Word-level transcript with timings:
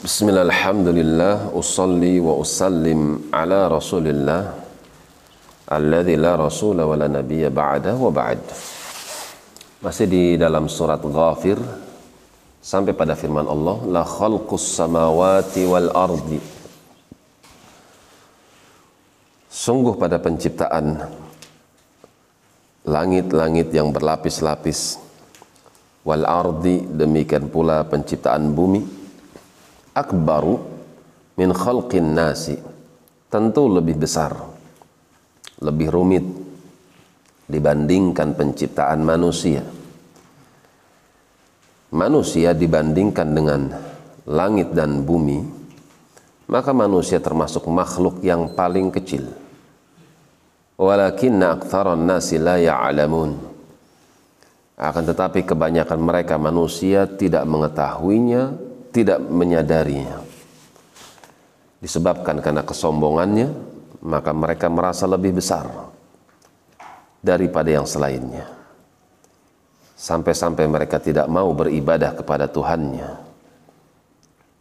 Bismillah, 0.00 0.48
alhamdulillah, 0.48 1.52
usalli 1.52 2.16
wa 2.24 2.32
usallim 2.40 3.28
ala 3.28 3.68
rasulillah 3.68 4.48
alladhi 5.68 6.16
la 6.16 6.40
rasula 6.40 6.88
wa 6.88 6.96
nabiyya 6.96 7.52
ba'da 7.52 8.00
wa 8.00 8.08
ba'd. 8.08 8.40
Masih 9.84 10.08
di 10.08 10.40
dalam 10.40 10.72
surat 10.72 11.04
Ghafir 11.04 11.60
sampai 12.64 12.96
pada 12.96 13.12
firman 13.12 13.44
Allah 13.44 13.76
la 13.92 14.00
khalqus 14.00 14.80
samawati 14.80 15.68
wal 15.68 15.92
ardi. 15.92 16.40
Sungguh 19.52 20.00
pada 20.00 20.16
penciptaan 20.16 20.96
langit-langit 22.88 23.68
yang 23.68 23.92
berlapis-lapis 23.92 24.96
wal 26.08 26.24
ardi 26.24 26.88
demikian 26.88 27.52
pula 27.52 27.84
penciptaan 27.84 28.56
bumi 28.56 28.99
akbaru 29.94 30.58
min 31.36 31.50
khalqin 31.54 32.14
nasi. 32.14 32.56
Tentu 33.30 33.70
lebih 33.70 33.94
besar 33.94 34.34
lebih 35.60 35.92
rumit 35.92 36.24
dibandingkan 37.46 38.32
penciptaan 38.32 39.04
manusia. 39.04 39.60
Manusia 41.90 42.56
dibandingkan 42.56 43.28
dengan 43.34 43.60
langit 44.30 44.72
dan 44.72 45.04
bumi 45.04 45.60
maka 46.50 46.74
manusia 46.74 47.22
termasuk 47.22 47.70
makhluk 47.70 48.18
yang 48.26 48.50
paling 48.58 48.90
kecil. 48.90 49.30
Walakinna 50.74 51.54
aktsaran 51.60 52.02
nasi 52.02 52.42
la 52.42 52.58
ya'lamun. 52.58 53.38
Akan 54.80 55.04
tetapi 55.06 55.44
kebanyakan 55.46 56.00
mereka 56.00 56.40
manusia 56.40 57.06
tidak 57.06 57.44
mengetahuinya 57.46 58.56
tidak 58.90 59.22
menyadarinya. 59.22 60.22
Disebabkan 61.80 62.44
karena 62.44 62.60
kesombongannya, 62.60 63.48
maka 64.04 64.30
mereka 64.36 64.68
merasa 64.68 65.08
lebih 65.08 65.40
besar 65.40 65.64
daripada 67.24 67.68
yang 67.72 67.88
selainnya. 67.88 68.48
Sampai-sampai 69.96 70.64
mereka 70.64 70.96
tidak 70.96 71.28
mau 71.28 71.52
beribadah 71.52 72.16
kepada 72.16 72.48
Tuhannya. 72.48 73.20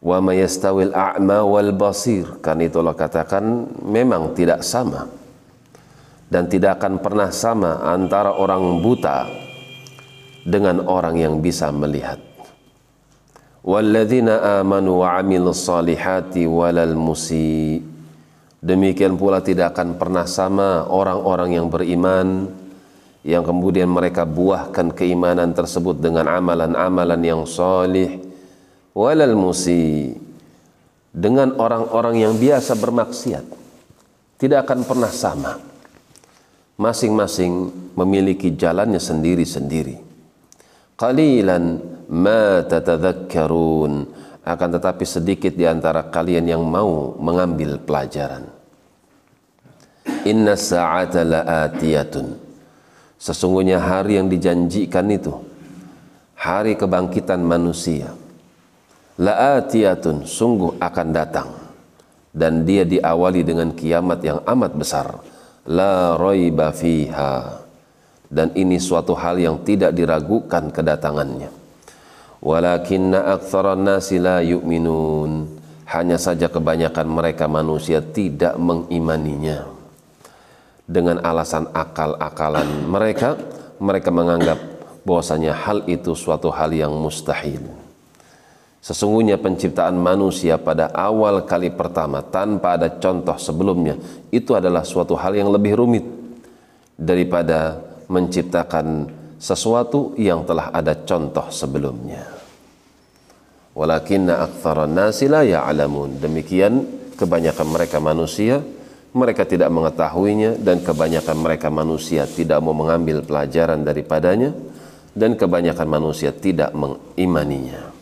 Wa 0.00 0.18
mayastawil 0.20 0.92
a'ma 0.96 1.44
wal 1.44 1.72
basir. 1.76 2.40
Kan 2.40 2.64
itu 2.64 2.80
Allah 2.80 2.96
katakan 2.96 3.44
memang 3.84 4.32
tidak 4.32 4.64
sama. 4.64 5.08
Dan 6.26 6.50
tidak 6.50 6.82
akan 6.82 6.98
pernah 7.04 7.30
sama 7.30 7.84
antara 7.86 8.34
orang 8.34 8.82
buta 8.82 9.30
dengan 10.42 10.82
orang 10.88 11.14
yang 11.20 11.38
bisa 11.38 11.70
melihat. 11.70 12.35
Walladzina 13.66 14.62
amanu 14.62 15.02
wa 15.02 15.18
amilus 15.18 15.66
salihati 15.66 16.46
walal 16.46 16.94
musi. 16.94 17.82
Demikian 18.62 19.18
pula 19.18 19.42
tidak 19.42 19.74
akan 19.74 19.98
pernah 19.98 20.22
sama 20.22 20.86
orang-orang 20.86 21.58
yang 21.58 21.66
beriman 21.66 22.46
yang 23.26 23.42
kemudian 23.42 23.90
mereka 23.90 24.22
buahkan 24.22 24.94
keimanan 24.94 25.50
tersebut 25.50 25.98
dengan 25.98 26.30
amalan-amalan 26.30 27.18
yang 27.26 27.42
salih 27.42 28.22
walal 28.94 29.34
musi. 29.34 30.14
Dengan 31.10 31.58
orang-orang 31.58 32.22
yang 32.22 32.38
biasa 32.38 32.78
bermaksiat 32.78 33.44
tidak 34.38 34.62
akan 34.62 34.86
pernah 34.86 35.10
sama. 35.10 35.58
Masing-masing 36.78 37.74
memiliki 37.98 38.54
jalannya 38.54 39.02
sendiri-sendiri. 39.02 39.98
Qalilan 40.94 41.95
ma 42.10 42.62
tatadzakkarun 42.62 43.92
akan 44.46 44.68
tetapi 44.78 45.02
sedikit 45.02 45.52
di 45.58 45.66
antara 45.66 46.06
kalian 46.06 46.46
yang 46.46 46.62
mau 46.62 47.18
mengambil 47.18 47.82
pelajaran. 47.82 48.46
Inna 50.22 50.54
sa'ata 50.54 51.26
la'atiyatun. 51.26 52.46
Sesungguhnya 53.18 53.82
hari 53.82 54.22
yang 54.22 54.30
dijanjikan 54.30 55.10
itu 55.10 55.34
hari 56.38 56.78
kebangkitan 56.78 57.42
manusia 57.42 58.14
la'atiyatun 59.18 60.22
sungguh 60.22 60.78
akan 60.78 61.08
datang. 61.10 61.50
Dan 62.36 62.68
dia 62.68 62.84
diawali 62.84 63.40
dengan 63.48 63.72
kiamat 63.72 64.20
yang 64.20 64.44
amat 64.44 64.72
besar. 64.76 65.08
La 65.72 66.20
raiba 66.20 66.68
fiha. 66.68 67.64
Dan 68.28 68.52
ini 68.52 68.76
suatu 68.76 69.16
hal 69.16 69.40
yang 69.40 69.64
tidak 69.64 69.96
diragukan 69.96 70.68
kedatangannya 70.68 71.65
walakinna 72.46 73.34
aktsaran 73.34 73.82
nasi 73.82 74.22
la 74.22 74.38
yu'minun. 74.38 75.58
Hanya 75.86 76.18
saja 76.18 76.50
kebanyakan 76.50 77.06
mereka 77.06 77.50
manusia 77.50 77.98
tidak 78.02 78.54
mengimaninya. 78.58 79.66
Dengan 80.86 81.18
alasan 81.18 81.66
akal-akalan 81.74 82.86
mereka 82.86 83.34
mereka 83.82 84.14
menganggap 84.14 84.58
bahwasanya 85.02 85.54
hal 85.54 85.82
itu 85.90 86.14
suatu 86.14 86.50
hal 86.50 86.70
yang 86.70 86.94
mustahil. 86.94 87.62
Sesungguhnya 88.82 89.34
penciptaan 89.34 89.98
manusia 89.98 90.54
pada 90.62 90.94
awal 90.94 91.42
kali 91.42 91.74
pertama 91.74 92.22
tanpa 92.22 92.78
ada 92.78 92.86
contoh 93.02 93.34
sebelumnya 93.34 93.98
itu 94.30 94.54
adalah 94.54 94.86
suatu 94.86 95.18
hal 95.18 95.34
yang 95.34 95.50
lebih 95.50 95.74
rumit 95.74 96.06
daripada 96.94 97.82
menciptakan 98.06 99.10
sesuatu 99.42 100.14
yang 100.14 100.46
telah 100.46 100.70
ada 100.70 100.94
contoh 101.02 101.50
sebelumnya. 101.50 102.35
Walakinna 103.76 104.40
aktsaran 104.40 104.96
nasi 104.96 105.28
la 105.28 105.44
ya'lamun. 105.44 106.16
Demikian 106.16 106.88
kebanyakan 107.12 107.68
mereka 107.68 108.00
manusia 108.00 108.64
mereka 109.16 109.48
tidak 109.48 109.72
mengetahuinya 109.72 110.60
dan 110.60 110.84
kebanyakan 110.84 111.36
mereka 111.40 111.72
manusia 111.72 112.28
tidak 112.28 112.60
mau 112.60 112.76
mengambil 112.76 113.24
pelajaran 113.24 113.80
daripadanya 113.80 114.52
dan 115.16 115.32
kebanyakan 115.40 115.88
manusia 115.88 116.36
tidak 116.36 116.76
mengimaninya. 116.76 117.96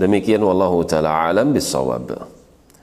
Demikian 0.00 0.40
wallahu 0.40 0.80
taala 0.88 1.28
alam 1.28 1.52
bisawab. 1.52 2.39